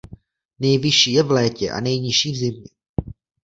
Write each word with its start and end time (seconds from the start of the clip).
Nejvyšší 0.59 1.13
je 1.13 1.23
v 1.23 1.31
létě 1.31 1.71
a 1.71 1.79
nejnižší 1.79 2.31
v 2.31 2.35
zimě. 2.37 2.67